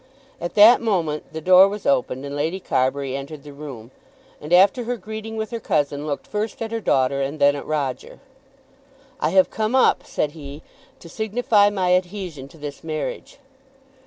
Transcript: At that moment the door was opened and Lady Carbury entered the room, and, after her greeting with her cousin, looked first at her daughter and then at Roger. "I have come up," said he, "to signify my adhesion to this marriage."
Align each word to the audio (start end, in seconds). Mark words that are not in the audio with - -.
At 0.39 0.55
that 0.55 0.81
moment 0.81 1.31
the 1.31 1.41
door 1.41 1.67
was 1.67 1.85
opened 1.85 2.25
and 2.25 2.35
Lady 2.35 2.59
Carbury 2.59 3.15
entered 3.15 3.43
the 3.43 3.53
room, 3.53 3.91
and, 4.41 4.51
after 4.51 4.85
her 4.85 4.97
greeting 4.97 5.35
with 5.37 5.51
her 5.51 5.59
cousin, 5.59 6.07
looked 6.07 6.25
first 6.25 6.59
at 6.63 6.71
her 6.71 6.79
daughter 6.79 7.21
and 7.21 7.37
then 7.37 7.55
at 7.55 7.67
Roger. 7.67 8.19
"I 9.19 9.29
have 9.29 9.51
come 9.51 9.75
up," 9.75 10.03
said 10.07 10.31
he, 10.31 10.63
"to 11.01 11.07
signify 11.07 11.69
my 11.69 11.93
adhesion 11.93 12.47
to 12.47 12.57
this 12.57 12.83
marriage." 12.83 13.37